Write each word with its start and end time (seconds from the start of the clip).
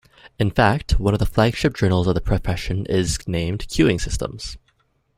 In 0.39 0.49
fact, 0.49 0.99
one 0.99 1.13
of 1.13 1.19
the 1.19 1.27
flagship 1.27 1.75
journals 1.75 2.07
of 2.07 2.15
the 2.15 2.21
profession 2.21 2.87
is 2.87 3.19
named 3.27 3.67
"Queueing 3.67 4.01
Systems". 4.01 4.57